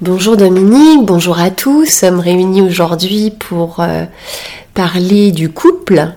[0.00, 1.80] Bonjour Dominique, bonjour à tous.
[1.80, 4.04] Nous sommes réunis aujourd'hui pour euh,
[4.74, 6.12] parler du couple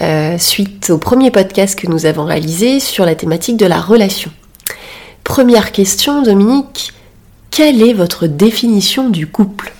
[0.00, 4.30] euh, suite au premier podcast que nous avons réalisé sur la thématique de la relation.
[5.24, 6.92] Première question Dominique,
[7.50, 9.72] quelle est votre définition du couple?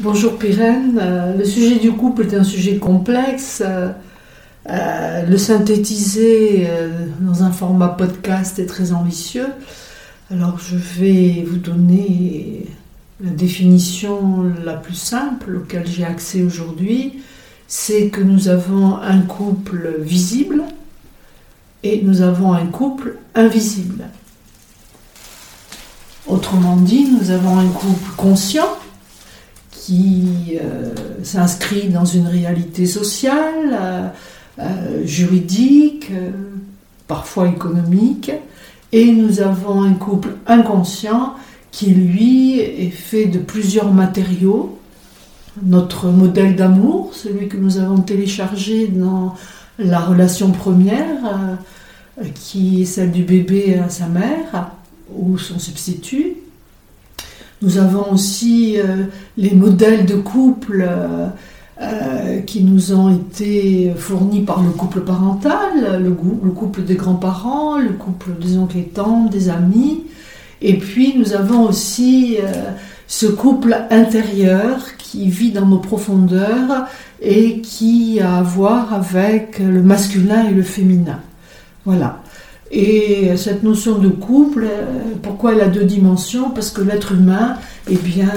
[0.00, 3.62] Bonjour Pyrène, Euh, le sujet du couple est un sujet complexe.
[4.70, 9.48] Euh, le synthétiser euh, dans un format podcast est très ambitieux.
[10.30, 12.66] Alors je vais vous donner
[13.22, 17.20] la définition la plus simple auquel j'ai accès aujourd'hui.
[17.68, 20.62] C'est que nous avons un couple visible
[21.82, 24.04] et nous avons un couple invisible.
[26.26, 28.78] Autrement dit, nous avons un couple conscient
[29.70, 34.12] qui euh, s'inscrit dans une réalité sociale,
[34.58, 36.30] euh, euh, juridique, euh,
[37.08, 38.30] parfois économique,
[38.92, 41.34] et nous avons un couple inconscient
[41.70, 44.78] qui, lui, est fait de plusieurs matériaux.
[45.62, 49.34] Notre modèle d'amour, celui que nous avons téléchargé dans
[49.78, 51.58] la relation première,
[52.20, 54.70] euh, qui est celle du bébé à sa mère,
[55.14, 56.36] ou son substitut.
[57.62, 58.76] Nous avons aussi
[59.38, 60.86] les modèles de couple
[61.82, 66.10] euh, qui nous ont été fournis par le couple parental, le,
[66.50, 70.04] couple des grands-parents, le couple des oncles et tantes, des amis.
[70.62, 72.70] Et puis nous avons aussi euh,
[73.08, 76.86] ce couple intérieur qui vit dans nos profondeurs
[77.20, 81.18] et qui a à voir avec le masculin et le féminin.
[81.84, 82.22] Voilà.
[82.70, 86.50] Et cette notion de couple, euh, pourquoi elle a deux dimensions?
[86.50, 87.56] Parce que l'être humain,
[87.90, 88.30] eh bien,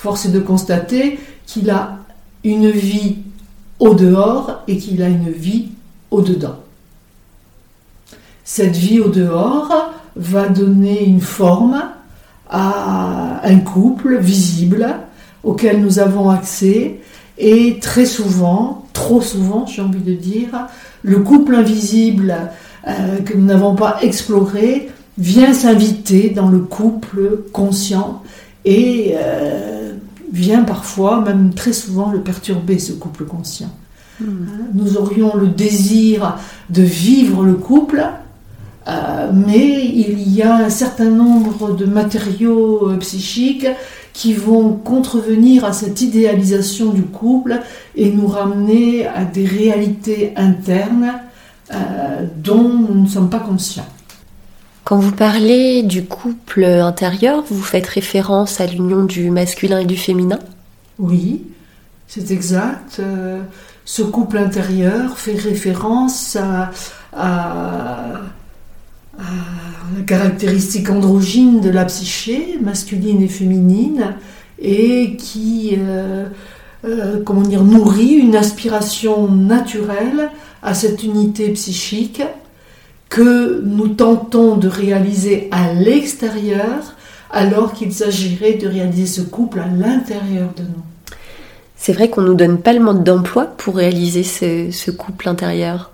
[0.00, 1.98] force est de constater qu'il a
[2.42, 3.18] une vie
[3.80, 5.68] au dehors et qu'il a une vie
[6.10, 6.56] au dedans.
[8.42, 11.82] Cette vie au dehors va donner une forme
[12.48, 14.88] à un couple visible
[15.44, 17.00] auquel nous avons accès
[17.36, 20.66] et très souvent, trop souvent j'ai envie de dire,
[21.02, 22.34] le couple invisible
[22.88, 24.88] euh, que nous n'avons pas exploré
[25.18, 28.22] vient s'inviter dans le couple conscient
[28.64, 29.79] et euh,
[30.32, 33.70] vient parfois, même très souvent, le perturber, ce couple conscient.
[34.22, 34.26] Hein,
[34.74, 36.36] Nous aurions le désir
[36.68, 38.04] de vivre le couple,
[38.88, 43.66] euh, mais il y a un certain nombre de matériaux euh, psychiques
[44.12, 47.60] qui vont contrevenir à cette idéalisation du couple
[47.94, 51.12] et nous ramener à des réalités internes
[51.72, 53.86] euh, dont nous ne sommes pas conscients.
[54.84, 59.96] Quand vous parlez du couple intérieur, vous faites référence à l'union du masculin et du
[59.96, 60.38] féminin?
[60.98, 61.42] Oui,
[62.06, 62.96] c'est exact.
[62.98, 63.40] Euh,
[63.84, 66.70] ce couple intérieur fait référence à,
[69.96, 74.14] la caractéristique androgyne de la psyché, masculine et féminine,
[74.58, 76.26] et qui, euh,
[76.84, 80.30] euh, comment dire, nourrit une aspiration naturelle
[80.62, 82.22] à cette unité psychique
[83.10, 86.94] que nous tentons de réaliser à l'extérieur
[87.30, 90.82] alors qu'il s'agirait de réaliser ce couple à l'intérieur de nous.
[91.76, 95.90] C'est vrai qu'on nous donne pas le mode d'emploi pour réaliser ce, ce couple intérieur.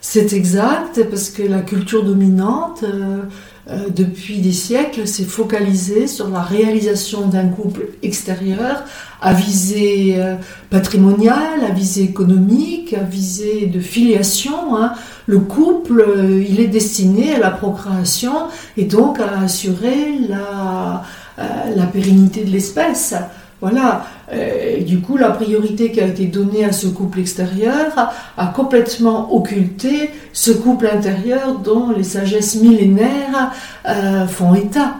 [0.00, 3.22] C'est exact, parce que la culture dominante, euh,
[3.68, 8.84] euh, depuis des siècles, s'est focalisée sur la réalisation d'un couple extérieur
[9.20, 10.36] à visée euh,
[10.70, 14.76] patrimoniale, à visée économique, à visée de filiation.
[14.76, 14.92] hein.
[15.26, 18.34] Le couple, euh, il est destiné à la procréation
[18.76, 21.02] et donc à assurer la,
[21.36, 23.14] la pérennité de l'espèce.
[23.60, 24.06] Voilà.
[24.32, 29.34] Euh, du coup, la priorité qui a été donnée à ce couple extérieur a, complètement
[29.34, 33.52] occulté ce couple intérieur dont les sagesses millénaires
[33.88, 34.96] euh, font état.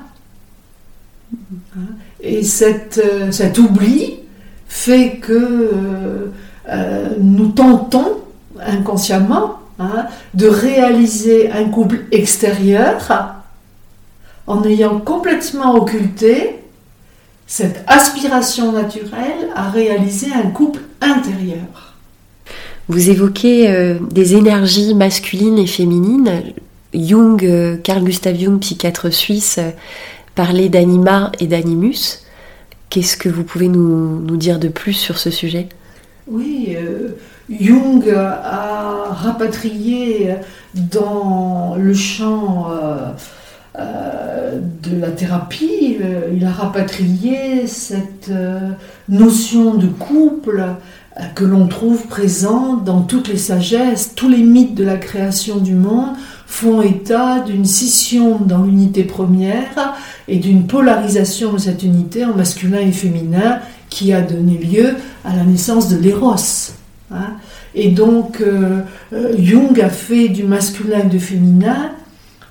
[2.21, 4.21] Et cette, euh, cet oubli
[4.69, 6.31] fait que
[7.21, 8.19] nous tentons
[8.61, 13.37] inconsciemment hein, de réaliser un couple extérieur
[14.49, 16.59] en ayant complètement occulté
[17.47, 21.95] cette aspiration naturelle à réaliser un couple intérieur.
[22.89, 26.43] Vous évoquez euh, des énergies masculines et féminines.
[26.95, 29.71] Jung, euh, Carl Gustav Jung, psychiatre suisse, euh,
[30.35, 32.25] parlait d'anima et d'animus.
[32.91, 35.69] Qu'est-ce que vous pouvez nous, nous dire de plus sur ce sujet?
[36.29, 37.17] Oui, euh,
[37.51, 40.35] Jung a rapatrié
[40.75, 42.69] dans le champ
[43.79, 48.71] euh, de la thérapie, euh, il a rapatrié cette euh,
[49.09, 50.65] notion de couple
[51.35, 55.75] que l'on trouve présent dans toutes les sagesses, tous les mythes de la création du
[55.75, 56.15] monde
[56.47, 59.95] font état d'une scission dans l'unité première
[60.29, 64.95] et d'une polarisation de cette unité en masculin et féminin qui a donné lieu
[65.25, 66.35] à la naissance de l'éros.
[67.11, 67.35] Hein.
[67.75, 68.43] Et donc
[69.39, 71.93] Jung a fait du masculin et du féminin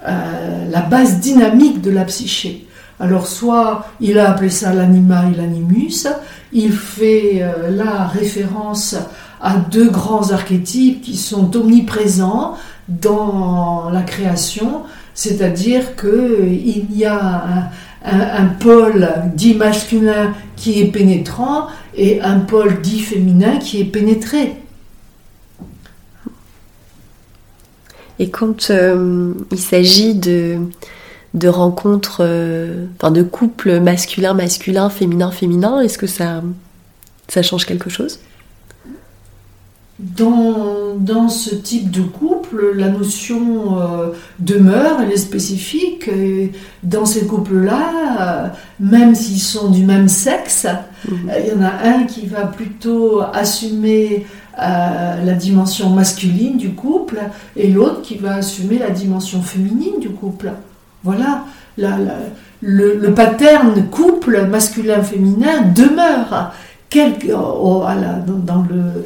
[0.08, 2.66] euh, la base dynamique de la psyché.
[3.00, 6.08] Alors soit il a appelé ça l'anima et l'animus,
[6.54, 8.96] il fait la référence
[9.42, 12.56] à deux grands archétypes qui sont omniprésents
[12.88, 17.70] dans la création, c'est-à-dire qu'il y a
[18.06, 24.56] un, pôle dit masculin qui est pénétrant et un pôle dit féminin qui est pénétré.
[28.20, 30.58] Et quand euh, il s'agit de,
[31.34, 36.42] de rencontres, euh, enfin de couples masculin-masculin, féminin-féminin, est-ce que ça,
[37.28, 38.20] ça change quelque chose?
[40.00, 44.10] Dans, dans, ce type de couple, la notion euh,
[44.40, 46.10] demeure, elle est spécifique.
[46.84, 50.68] dans ces couples-là, même s'ils sont du même sexe,
[51.12, 54.26] euh, il y en a un qui va plutôt assumer
[54.58, 57.20] la dimension masculine du couple
[57.58, 60.54] et l'autre qui va assumer la dimension féminine du couple.
[61.04, 61.44] Voilà,
[61.78, 61.98] la,
[62.62, 66.54] le, le pattern couple masculin-féminin demeure.
[66.90, 67.84] Quelque, oh,
[68.38, 69.06] dans, le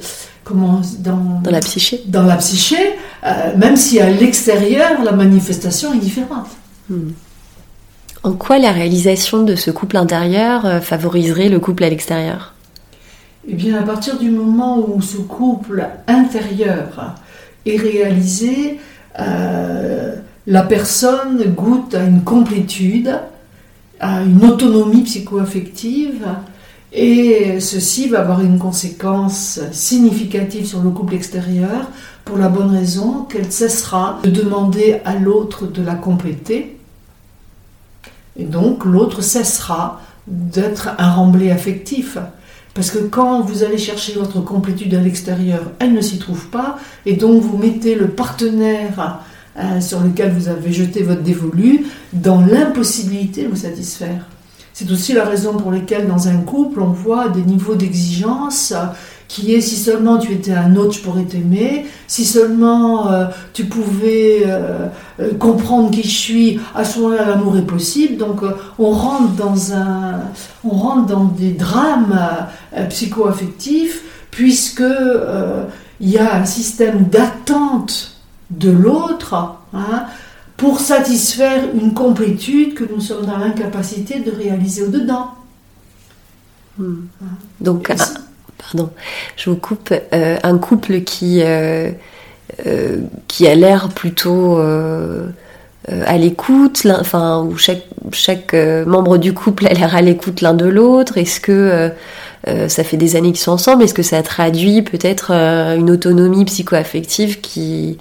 [0.53, 2.77] dans, la psyché Dans la psyché,
[3.25, 6.47] euh, même si à l'extérieur, la manifestation est différente.
[6.89, 7.09] Hmm.
[8.21, 12.54] En quoi la réalisation de ce couple intérieur euh, favoriserait le couple à l'extérieur?
[13.48, 17.16] Eh bien, à partir du moment où ce couple intérieur
[17.66, 18.80] est réalisé,
[19.19, 20.16] euh,
[20.48, 23.18] la personne goûte à une complétude,
[24.01, 26.25] à une autonomie psycho-affective,
[26.92, 31.89] et ceci va avoir une conséquence significative sur le couple extérieur
[32.25, 36.78] pour la bonne raison qu'elle cessera de demander à l'autre de la compléter.
[38.37, 42.17] Et donc l'autre cessera d'être un remblai affectif.
[42.73, 46.77] Parce que quand vous allez chercher votre complétude à l'extérieur, elle ne s'y trouve pas.
[47.05, 49.19] Et donc vous mettez le partenaire
[49.57, 54.27] euh, sur lequel vous avez jeté votre dévolu dans l'impossibilité de vous satisfaire.
[54.79, 58.73] C'est aussi la raison pour laquelle dans un couple, on voit des niveaux d'exigence
[59.27, 63.65] qui est si seulement tu étais un autre, je pourrais t'aimer, si seulement euh, tu
[63.65, 64.87] pouvais euh,
[65.19, 68.15] euh, comprendre qui je suis, à ce moment-là l'amour est possible.
[68.15, 68.39] Donc
[68.79, 70.21] on rentre dans un,
[70.63, 72.17] on rentre dans des drames
[72.89, 74.01] psycho-affectifs
[74.31, 74.81] puisque
[75.99, 78.15] il y a un système d'attente
[78.49, 79.57] de l'autre.
[79.73, 80.05] Hein,
[80.59, 85.31] pour satisfaire une complétude que nous sommes dans l'incapacité de réaliser au-dedans.
[86.77, 87.06] Hmm.
[87.61, 87.91] Donc,
[88.57, 88.89] pardon,
[89.38, 91.91] je vous coupe, euh, un couple qui, euh,
[92.67, 92.97] euh,
[93.27, 94.59] qui a l'air plutôt
[95.88, 100.65] à l'écoute, enfin, où chaque, chaque membre du couple a l'air à l'écoute l'un de
[100.65, 101.89] l'autre, est-ce que
[102.45, 107.41] ça fait des années qu'ils sont ensemble, est-ce que ça traduit peut-être une autonomie psycho-affective
[107.41, 107.97] qui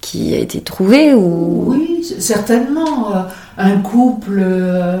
[0.00, 1.66] qui a été trouvé ou...
[1.68, 3.14] Oui, certainement.
[3.14, 3.22] Euh,
[3.56, 4.98] un couple euh,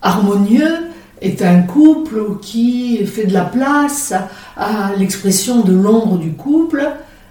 [0.00, 4.12] harmonieux est un couple qui fait de la place
[4.56, 6.86] à l'expression de l'ombre du couple.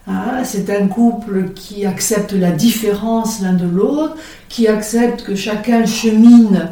[0.08, 0.44] Hein.
[0.44, 4.16] C'est un couple qui accepte la différence l'un de l'autre,
[4.50, 6.70] qui accepte que chacun chemine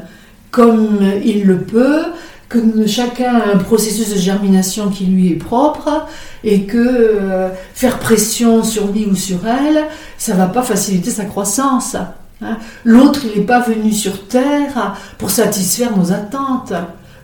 [0.52, 2.06] comme il le peut,
[2.50, 6.08] que chacun a un processus de germination qui lui est propre
[6.44, 9.86] et que euh, faire pression sur lui ou sur elle,
[10.18, 11.96] ça va pas faciliter sa croissance.
[12.42, 12.58] Hein.
[12.84, 16.74] L'autre, il n'est pas venu sur Terre pour satisfaire nos attentes.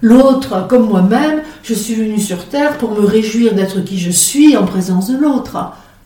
[0.01, 4.55] L'autre, comme moi-même, je suis venu sur Terre pour me réjouir d'être qui je suis
[4.55, 5.57] en présence de l'autre.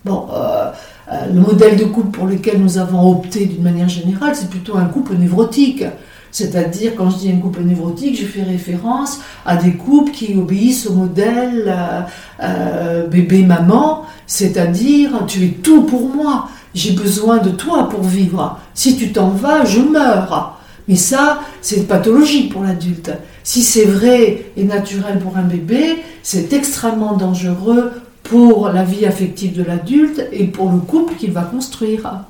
[0.06, 0.72] Bon, euh,
[1.12, 4.78] euh, le modèle de couple pour lequel nous avons opté d'une manière générale, c'est plutôt
[4.78, 5.84] un couple névrotique.
[6.32, 10.88] C'est-à-dire, quand je dis un couple névrotique, je fais référence à des couples qui obéissent
[10.88, 12.02] au modèle euh,
[12.44, 18.60] euh, bébé-maman, c'est-à-dire, tu es tout pour moi, j'ai besoin de toi pour vivre.
[18.74, 20.60] Si tu t'en vas, je meurs.
[20.88, 23.12] Mais ça, c'est pathologique pour l'adulte.
[23.44, 27.92] Si c'est vrai et naturel pour un bébé, c'est extrêmement dangereux
[28.24, 32.24] pour la vie affective de l'adulte et pour le couple qu'il va construire.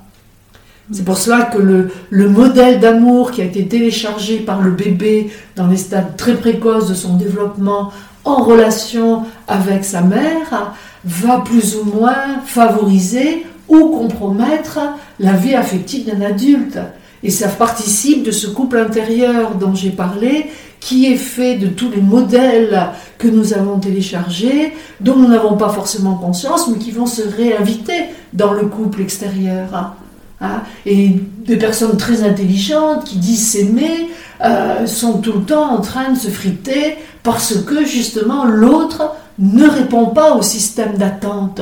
[0.91, 5.67] C'est pour cela que le, modèle d'amour qui a été téléchargé par le bébé dans
[5.67, 7.91] les stades très précoces de son développement
[8.25, 10.74] en relation avec sa mère
[11.05, 14.79] va plus ou moins favoriser ou compromettre
[15.19, 16.79] la vie affective d'un adulte.
[17.22, 20.48] Et ça participe de ce couple intérieur dont j'ai parlé
[20.79, 25.69] qui est fait de tous les modèles que nous avons téléchargés, dont nous n'avons pas
[25.69, 29.93] forcément conscience, mais qui vont se réinviter dans le couple extérieur.
[30.41, 30.62] Hein.
[30.86, 31.15] Et
[31.46, 34.10] des personnes très intelligentes qui disent s'aimer
[34.43, 39.67] euh, sont tout le temps en train de se friter parce que justement l'autre ne
[39.67, 41.62] répond pas au système d'attente.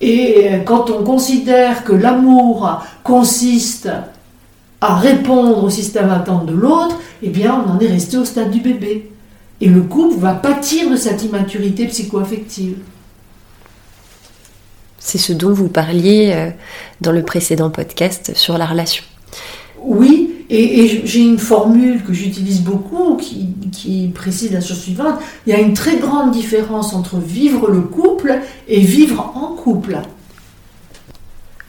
[0.00, 3.88] Et quand on considère que l'amour consiste
[4.80, 8.50] à répondre au système d'attente de l'autre, eh bien on en est resté au stade
[8.50, 9.10] du bébé.
[9.60, 12.76] Et le couple va pâtir de cette immaturité psycho-affective.
[14.98, 16.50] C'est ce dont vous parliez euh,
[17.00, 19.04] dans le précédent podcast sur la relation.
[19.82, 25.20] Oui, et, j'ai une formule que j'utilise beaucoup qui, qui, précise la chose suivante.
[25.46, 29.98] Il y a une très grande différence entre vivre le couple et vivre en couple.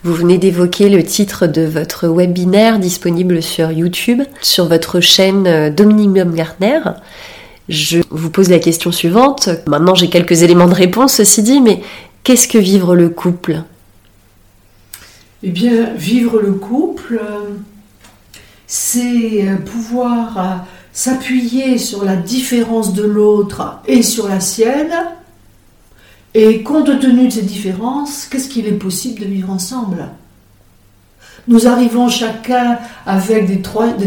[0.04, 5.70] Vous venez d'évoquer le titre de votre webinaire disponible sur YouTube, sur votre chaîne euh,
[5.70, 6.80] Dominique Baumgartner.
[7.68, 9.50] Je vous pose la question suivante.
[9.68, 11.82] Maintenant, j'ai quelques éléments de réponse, ceci dit, mais
[12.24, 13.64] qu'est-ce que vivre le couple?
[15.44, 17.56] Eh bien, vivre le couple, euh,
[18.68, 24.94] c'est euh, pouvoir s'appuyer sur la différence de l'autre et sur la sienne.
[26.34, 30.10] Et compte tenu de ces différences, qu'est-ce qu'il est possible de vivre ensemble?
[31.50, 32.78] Nous arrivons chacun
[33.08, 33.60] avec des,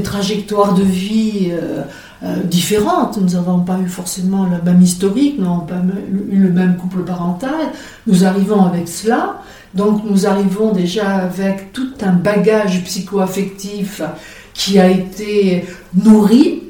[0.03, 1.83] trajectoires de vie euh,
[2.23, 3.19] euh, différentes.
[3.21, 5.83] Nous n'avons pas eu forcément la même historique, nous n'avons pas
[6.31, 7.73] eu le même couple parental.
[8.07, 9.41] Nous arrivons avec cela.
[9.75, 14.03] Donc nous arrivons déjà avec tout un bagage psycho-affectif
[14.55, 16.63] qui a été nourri,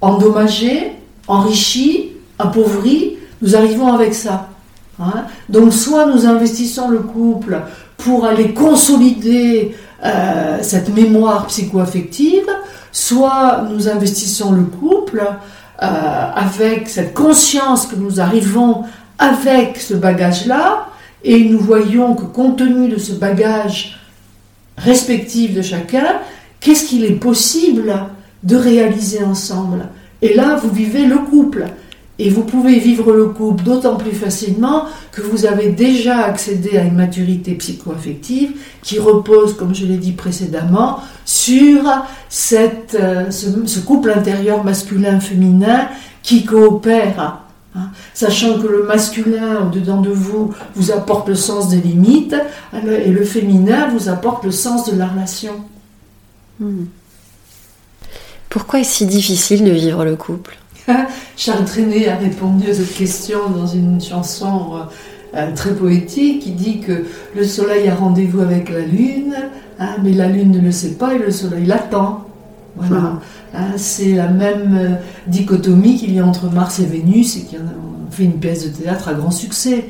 [0.00, 0.92] endommagé,
[1.26, 3.16] enrichi, appauvri.
[3.40, 4.48] Nous arrivons avec ça.
[5.00, 5.24] Hein.
[5.48, 7.62] Donc soit nous investissons le couple
[8.04, 12.48] pour aller consolider euh, cette mémoire psycho-affective,
[12.90, 15.22] soit nous investissons le couple
[15.82, 18.82] euh, avec cette conscience que nous arrivons
[19.18, 20.88] avec ce bagage-là,
[21.24, 24.00] et nous voyons que compte tenu de ce bagage
[24.76, 26.20] respectif de chacun,
[26.58, 27.94] qu'est-ce qu'il est possible
[28.42, 29.86] de réaliser ensemble.
[30.20, 31.66] Et là, vous vivez le couple.
[32.18, 36.82] Et vous pouvez vivre le couple d'autant plus facilement que vous avez déjà accédé à
[36.82, 38.52] une maturité psycho-affective
[38.82, 45.88] qui repose, comme je l'ai dit précédemment, sur euh, ce, couple intérieur masculin-féminin
[46.22, 47.38] qui coopère.
[47.74, 47.88] Hein.
[48.12, 52.36] sachant que le masculin au-dedans de vous vous apporte le sens des limites
[52.74, 55.54] et le féminin vous apporte le sens de la relation.
[56.60, 56.84] Hmm.
[58.50, 60.58] Pourquoi est-ce si difficile de vivre le couple?
[61.36, 64.78] Charles Trenet a répondu à cette question dans une chanson euh,
[65.36, 69.34] euh, très poétique qui dit que le soleil a rendez-vous avec la lune,
[69.78, 72.26] hein, mais la lune ne le sait pas et le soleil l'attend.
[72.76, 73.20] Voilà.
[73.54, 74.94] Hein, c'est la même euh,
[75.26, 77.60] dichotomie qu'il y a entre Mars et Vénus et qui a
[78.10, 79.88] fait une pièce de théâtre à grand succès.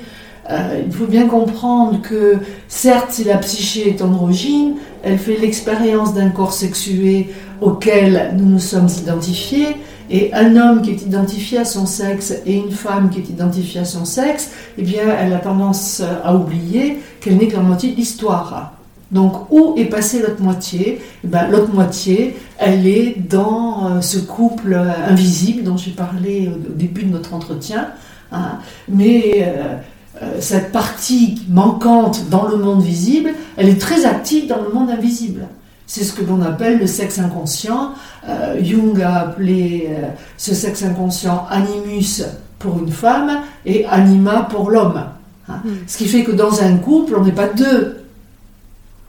[0.50, 2.36] il faut bien comprendre que,
[2.68, 7.30] certes, si la psyché est androgyne, elle fait l'expérience d'un corps sexué
[7.60, 9.76] auquel nous nous sommes identifiés,
[10.12, 13.80] et un homme qui est identifié à son sexe et une femme qui est identifiée
[13.80, 17.90] à son sexe, eh bien, elle a tendance à oublier qu'elle n'est que la moitié
[17.92, 18.72] de l'histoire.
[19.12, 21.00] Donc, où est passée l'autre moitié?
[21.22, 26.72] Eh ben, L'autre moitié, elle est dans euh, ce couple invisible dont j'ai parlé au
[26.72, 27.88] début de notre entretien.
[28.32, 28.58] Hein.
[28.88, 29.76] Mais euh,
[30.22, 34.90] euh, cette partie manquante dans le monde visible, elle est très active dans le monde
[34.90, 35.46] invisible.
[35.94, 37.92] C'est ce que l'on appelle le sexe inconscient.
[38.26, 40.06] Euh, Jung a appelé euh,
[40.38, 42.24] ce sexe inconscient animus
[42.58, 45.04] pour une femme et anima pour l'homme.
[45.50, 45.60] Hein.
[45.62, 45.68] Hmm.
[45.86, 48.06] Ce qui fait que dans un couple, on n'est pas deux.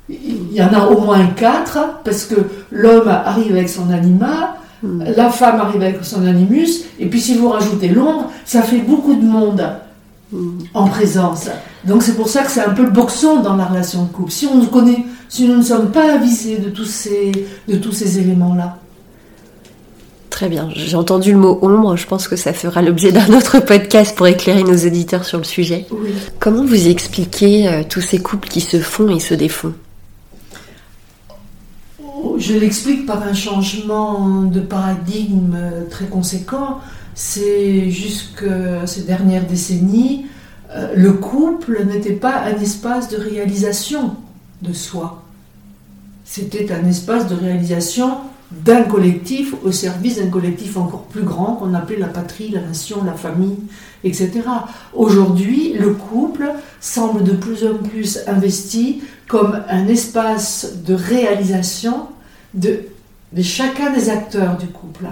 [0.09, 2.35] Il y en a au moins quatre, parce que
[2.69, 5.03] l'homme arrive avec son anima, hmm.
[5.15, 9.15] la femme arrive avec son animus, et puis si vous rajoutez l'ombre, ça fait beaucoup
[9.15, 9.65] de monde.
[10.73, 11.49] En présence.
[11.85, 14.31] Donc c'est pour ça que c'est un peu le boxon dans la relation de couple.
[14.31, 17.31] Si on connaît si nous ne sommes pas avisés de tous ces,
[17.67, 18.77] de tous ces éléments-là.
[20.29, 23.59] Très bien, j'ai entendu le mot ombre, je pense que ça fera l'objet d'un autre
[23.59, 25.87] podcast pour éclairer nos auditeurs sur le sujet.
[26.39, 29.73] Comment vous expliquez euh, tous ces couples qui se font et se défont?
[32.03, 35.57] Oh, Je l'explique par un changement de paradigme
[35.89, 36.79] très conséquent.
[37.15, 38.45] C'est jusque
[38.85, 40.25] ces dernières décennies,
[40.75, 44.15] euh, le couple n'était pas un espace de réalisation
[44.61, 45.23] de soi.
[46.25, 48.17] C'était un espace de réalisation
[48.51, 53.03] d'un collectif au service d'un collectif encore plus grand qu'on appelait la patrie, la nation,
[53.03, 53.57] la famille,
[54.03, 54.31] etc.
[54.93, 62.07] Aujourd'hui, le couple semble de plus en plus investi comme un espace de réalisation
[62.53, 62.81] de,
[63.31, 65.07] de chacun des acteurs du couple.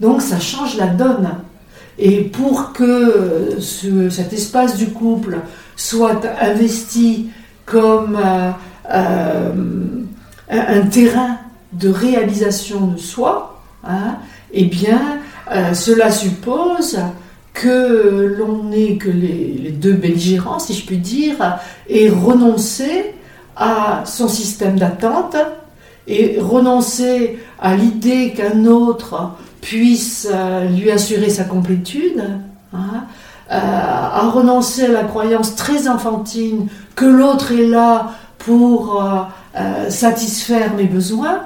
[0.00, 1.30] Donc ça change la donne.
[1.98, 3.58] Et pour que
[4.10, 5.38] cet espace du couple
[5.76, 7.30] soit investi
[7.66, 8.50] comme euh,
[8.90, 9.52] euh,
[10.50, 11.38] un terrain
[11.72, 14.16] de réalisation de soi, hein,
[14.52, 15.00] eh bien,
[15.50, 16.98] euh, cela suppose
[17.54, 21.58] que l'on ait que les, deux belligérants, si je puis dire,
[21.88, 23.14] et renoncer
[23.56, 25.36] à son système d'attente
[26.06, 29.32] et renoncer à l'idée qu'un autre
[29.62, 32.22] puisse euh, lui assurer sa complétude,
[32.74, 33.04] hein,
[33.50, 36.66] euh, à renoncer à la croyance très enfantine
[36.96, 39.02] que l'autre est là pour
[39.56, 41.40] euh, satisfaire mes besoins.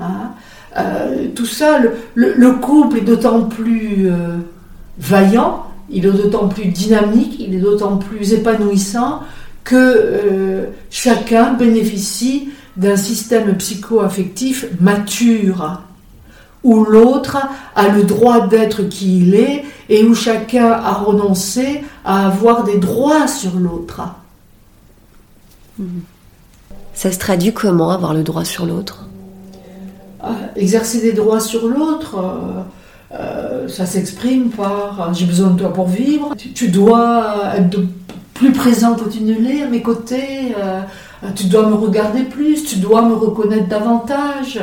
[0.00, 0.30] Hein,
[1.34, 1.78] tout ça,
[2.14, 4.08] le, couple est d'autant plus
[4.98, 9.22] vaillant, il est d'autant plus dynamique, il est d'autant plus épanouissant
[9.64, 15.82] que chacun bénéficie d'un système psycho-affectif mature
[16.64, 17.38] où l'autre
[17.76, 22.78] a le droit d'être qui il est et où chacun a renoncé à avoir des
[22.78, 24.02] droits sur l'autre.
[26.94, 29.06] Ça se traduit comment avoir le droit sur l'autre?
[30.20, 35.60] Ah, Exercer des droits sur l'autre, euh, euh, ça s'exprime par euh, j'ai besoin de
[35.60, 37.78] toi pour vivre, tu, dois être
[38.34, 40.54] plus présent que tu ne l'es à mes côtés,
[41.36, 44.60] tu dois me regarder plus, tu dois me reconnaître davantage.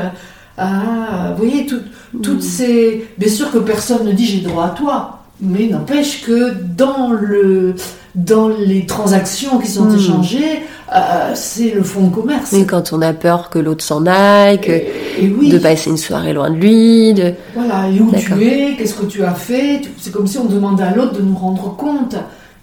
[0.58, 2.42] Ah, vous voyez, toutes mm.
[2.42, 3.08] ces.
[3.18, 7.76] Bien sûr que personne ne dit j'ai droit à toi, mais n'empêche que dans, le,
[8.16, 9.96] dans les transactions qui sont mm.
[9.96, 10.62] échangées,
[10.96, 12.54] euh, c'est le fond de commerce.
[12.54, 16.50] Mais quand on a peur que l'autre s'en aille, que de passer une soirée loin
[16.50, 17.34] de lui, de...
[17.54, 20.84] Voilà, et où tu es, qu'est-ce que tu as fait C'est comme si on demandait
[20.84, 22.16] à l'autre de nous rendre compte.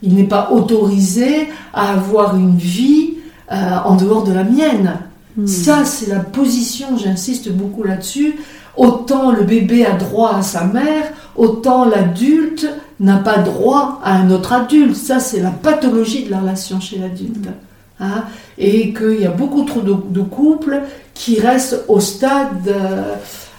[0.03, 3.15] Il n'est pas autorisé à avoir une vie
[3.53, 4.95] euh, en dehors de la mienne.
[5.37, 5.47] Hmm.
[5.47, 8.37] Ça, c'est la position, j'insiste beaucoup là-dessus.
[8.77, 12.67] Autant le bébé a droit à sa mère, autant l'adulte
[13.01, 14.97] n'a pas droit à un autre adulte.
[14.97, 17.49] Ça, c'est la pathologie de la relation chez l'adulte.
[18.01, 18.25] Hein.
[18.59, 20.83] Et qu'il y a beaucoup trop de, couples
[21.15, 23.15] qui restent au stade euh,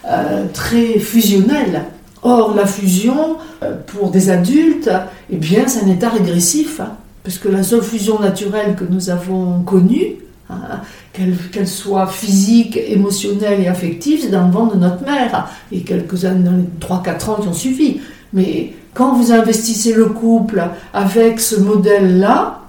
[0.06, 1.84] euh, très fusionnel.
[2.22, 4.90] Or, la fusion, euh, pour des adultes,
[5.30, 6.80] eh bien, c'est un état régressif.
[6.80, 10.16] Hein, parce que la seule fusion naturelle que nous avons connue,
[10.50, 10.80] hein,
[11.14, 16.24] qu'elle soit physique, émotionnelle et affective, c'est dans le ventre de notre mère, et quelques
[16.24, 18.00] années, dans les 3-4 ans qui ont suivi.
[18.32, 22.60] Mais quand vous investissez le couple avec ce modèle-là,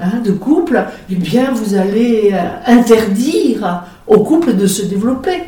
[0.00, 5.42] hein, de couple, eh bien vous allez euh, interdire au couple de se développer.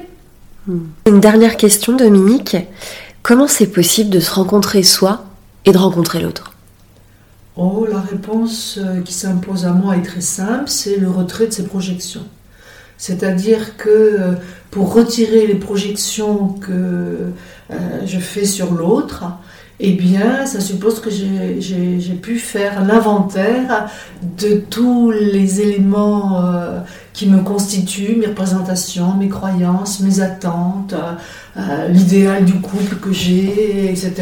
[1.07, 2.57] Une dernière question, Dominique.
[3.23, 5.25] Comment c'est possible de se rencontrer soi
[5.65, 6.53] et de rencontrer l'autre?
[7.57, 11.53] Oh, la réponse euh, qui s'impose à moi est très simple, c'est le retrait de
[11.53, 12.25] ses projections.
[13.03, 14.35] C'est-à-dire que euh,
[14.71, 17.75] pour retirer les projections que euh,
[18.07, 19.25] je fais sur l'autre,
[19.81, 23.91] eh bien, ça suppose que j'ai pu faire l'inventaire
[24.39, 26.79] de tous les éléments euh,
[27.13, 30.95] qui me constituent, mes représentations, mes croyances, mes attentes,
[31.89, 34.13] l'idéal du couple que j'ai, etc.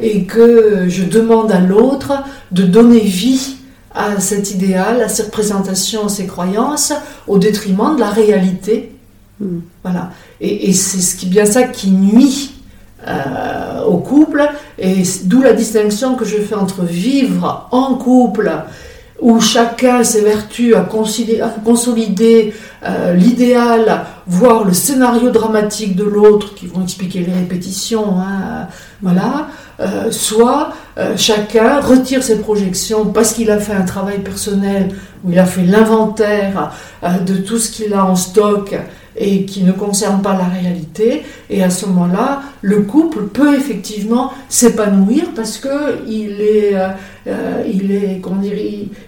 [0.00, 3.55] Et que je demande à l'autre de donner vie
[3.96, 6.92] à cet idéal, à ces représentations, à ces croyances,
[7.26, 8.92] au détriment de la réalité.
[9.40, 9.60] Hmm.
[9.82, 10.10] Voilà.
[10.40, 12.52] Et, c'est ce qui, bien ça qui nuit
[13.06, 14.46] euh, au couple,
[14.78, 18.52] et d'où la distinction que je fais entre vivre en couple,
[19.20, 22.52] où chacun s'évertue à, à consolider
[22.84, 28.68] euh, l'idéal, voire le scénario dramatique de l'autre, qui vont expliquer les répétitions, hein,
[29.00, 34.88] voilà, euh, soit euh, chacun retire ses projections parce qu'il a fait un travail personnel
[35.22, 38.74] où il a fait l'inventaire euh, de tout ce qu'il a en stock
[39.18, 41.24] et qui ne concerne pas la réalité.
[41.50, 46.74] Et à ce moment-là, le couple peut effectivement s'épanouir parce que il est,
[47.66, 48.52] il est, comment dire,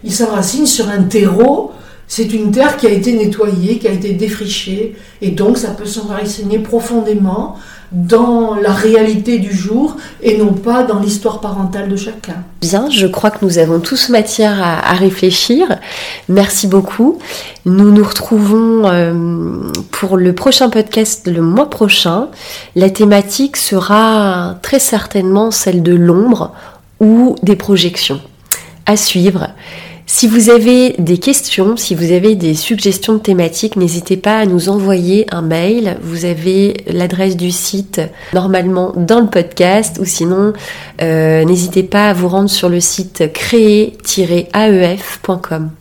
[0.03, 1.73] il s'enracine sur un terreau.
[2.07, 5.85] C'est une terre qui a été nettoyée, qui a été défrichée, et donc ça peut
[5.85, 7.57] s'enraciner profondément
[7.93, 12.35] dans la réalité du jour et non pas dans l'histoire parentale de chacun.
[12.61, 15.79] Bien, je crois que nous avons tous matière à, réfléchir.
[16.29, 17.19] Merci beaucoup.
[17.65, 22.29] Nous nous retrouvons euh, pour le prochain podcast le mois prochain.
[22.77, 26.53] La thématique sera très certainement celle de l'ombre
[27.01, 28.21] ou des projections.
[28.87, 29.49] À suivre.
[30.11, 34.47] Si vous avez des questions, si vous avez des suggestions de thématiques, n'hésitez pas à
[34.47, 35.99] nous envoyer un mail.
[36.01, 38.01] Vous avez l'adresse du site
[38.33, 40.55] normalement dans le podcast ou sinon
[41.03, 45.73] euh, n'hésitez pas à vous rendre sur le site créer-aef.com.